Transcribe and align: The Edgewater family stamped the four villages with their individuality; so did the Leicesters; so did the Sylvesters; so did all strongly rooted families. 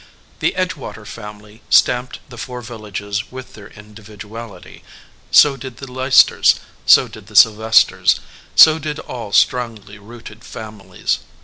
The 0.39 0.55
Edgewater 0.57 1.05
family 1.05 1.61
stamped 1.69 2.21
the 2.27 2.37
four 2.39 2.63
villages 2.63 3.31
with 3.31 3.53
their 3.53 3.67
individuality; 3.67 4.83
so 5.29 5.55
did 5.55 5.77
the 5.77 5.91
Leicesters; 5.91 6.59
so 6.87 7.07
did 7.07 7.27
the 7.27 7.35
Sylvesters; 7.35 8.19
so 8.55 8.79
did 8.79 8.97
all 8.97 9.31
strongly 9.31 9.99
rooted 9.99 10.43
families. 10.43 11.19